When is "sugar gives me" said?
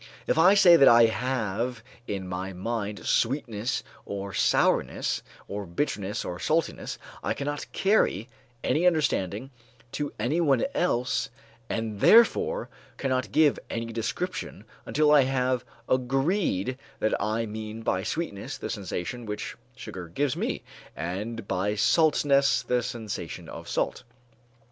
19.75-20.63